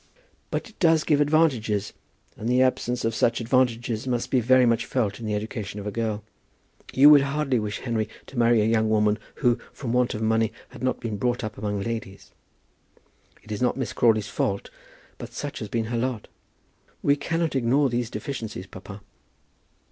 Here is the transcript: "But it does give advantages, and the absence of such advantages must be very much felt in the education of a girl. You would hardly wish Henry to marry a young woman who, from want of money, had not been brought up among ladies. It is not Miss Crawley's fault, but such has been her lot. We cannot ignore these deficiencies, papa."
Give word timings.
"But 0.49 0.67
it 0.67 0.79
does 0.79 1.03
give 1.03 1.21
advantages, 1.21 1.93
and 2.35 2.49
the 2.49 2.63
absence 2.63 3.05
of 3.05 3.13
such 3.13 3.39
advantages 3.39 4.07
must 4.07 4.31
be 4.31 4.39
very 4.39 4.65
much 4.65 4.87
felt 4.87 5.19
in 5.19 5.27
the 5.27 5.35
education 5.35 5.79
of 5.79 5.85
a 5.85 5.91
girl. 5.91 6.23
You 6.91 7.11
would 7.11 7.21
hardly 7.21 7.59
wish 7.59 7.81
Henry 7.81 8.09
to 8.25 8.35
marry 8.39 8.63
a 8.63 8.65
young 8.65 8.89
woman 8.89 9.19
who, 9.35 9.59
from 9.71 9.93
want 9.93 10.15
of 10.15 10.23
money, 10.23 10.53
had 10.69 10.81
not 10.81 10.99
been 10.99 11.17
brought 11.17 11.43
up 11.43 11.55
among 11.55 11.81
ladies. 11.81 12.31
It 13.43 13.51
is 13.51 13.61
not 13.61 13.77
Miss 13.77 13.93
Crawley's 13.93 14.27
fault, 14.27 14.71
but 15.19 15.33
such 15.33 15.59
has 15.59 15.67
been 15.69 15.85
her 15.93 15.97
lot. 15.99 16.29
We 17.03 17.15
cannot 17.15 17.55
ignore 17.55 17.87
these 17.91 18.09
deficiencies, 18.09 18.65
papa." 18.65 19.01